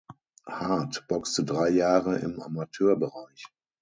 [0.47, 3.45] Harth boxte drei Jahre im Amateurbereich.